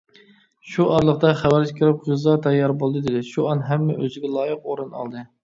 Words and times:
شۇ 0.69 0.85
ئارىلىقتا 0.93 1.33
خەۋەرچى 1.41 1.75
كىرىپ: 1.81 1.99
«غىزا 2.13 2.33
تەييار 2.47 2.73
بولدى» 2.85 3.05
دېدى. 3.09 3.23
شۇئان 3.29 3.63
ھەممە 3.69 4.01
ئۆزىگە 4.01 4.35
لايىق 4.39 4.69
ئورۇن 4.73 4.99
ئالدى. 5.03 5.27